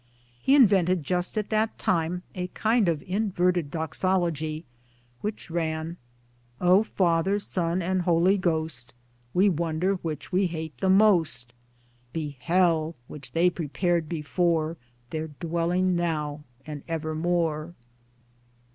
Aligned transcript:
He 0.41 0.55
invented 0.55 1.03
just 1.03 1.37
at 1.37 1.51
that 1.51 1.77
time 1.77 2.23
a 2.33 2.47
kind 2.55 2.89
of 2.89 3.03
inverted 3.03 3.69
Doxology 3.69 4.65
which 5.21 5.51
ran: 5.51 5.97
O 6.59 6.81
Father, 6.81 7.37
Son 7.37 7.83
and 7.83 8.01
Holy 8.01 8.35
Ghost 8.35 8.95
We 9.35 9.47
wonder 9.47 9.93
which 9.97 10.31
we 10.31 10.47
hate 10.47 10.75
the 10.79 10.89
most 10.89 11.53
Be 12.13 12.35
Hell, 12.39 12.95
which 13.07 13.33
they 13.33 13.47
prepared 13.51 14.09
before, 14.09 14.75
Their 15.11 15.27
dwelling 15.39 15.95
now 15.95 16.45
and 16.65 16.81
evermore 16.87 17.75